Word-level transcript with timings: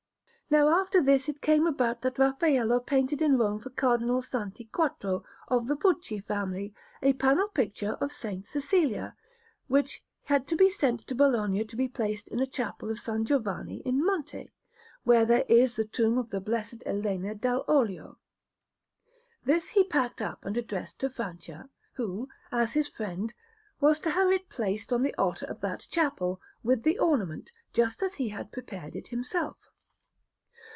Now 0.53 0.67
after 0.67 0.99
this 1.01 1.29
it 1.29 1.41
came 1.41 1.65
about 1.65 2.01
that 2.01 2.19
Raffaello 2.19 2.81
painted 2.81 3.21
in 3.21 3.37
Rome 3.37 3.61
for 3.61 3.69
Cardinal 3.69 4.21
Santi 4.21 4.65
Quattro, 4.65 5.23
of 5.47 5.67
the 5.67 5.77
Pucci 5.77 6.19
family, 6.19 6.73
a 7.01 7.13
panel 7.13 7.47
picture 7.47 7.93
of 8.01 8.09
S. 8.11 8.39
Cecilia, 8.49 9.15
which 9.69 10.03
had 10.25 10.49
to 10.49 10.57
be 10.57 10.69
sent 10.69 11.07
to 11.07 11.15
Bologna 11.15 11.63
to 11.63 11.75
be 11.77 11.87
placed 11.87 12.27
in 12.27 12.41
a 12.41 12.45
chapel 12.45 12.91
of 12.91 12.97
S. 12.97 13.09
Giovanni 13.23 13.77
in 13.85 14.05
Monte, 14.05 14.51
where 15.05 15.25
there 15.25 15.45
is 15.47 15.77
the 15.77 15.85
tomb 15.85 16.17
of 16.17 16.31
the 16.31 16.41
Blessed 16.41 16.83
Elena 16.85 17.33
dall' 17.33 17.63
Olio. 17.69 18.17
This 19.45 19.69
he 19.69 19.85
packed 19.85 20.21
up 20.21 20.43
and 20.43 20.57
addressed 20.57 20.99
to 20.99 21.09
Francia, 21.09 21.69
who, 21.93 22.27
as 22.51 22.73
his 22.73 22.89
friend, 22.89 23.33
was 23.79 24.01
to 24.01 24.09
have 24.09 24.29
it 24.33 24.49
placed 24.49 24.91
on 24.91 25.01
the 25.01 25.15
altar 25.15 25.45
of 25.45 25.61
that 25.61 25.87
chapel, 25.89 26.41
with 26.61 26.83
the 26.83 26.99
ornament, 26.99 27.53
just 27.71 28.03
as 28.03 28.15
he 28.15 28.27
had 28.27 28.51
prepared 28.51 28.97
it 28.97 29.07
himself. 29.07 29.55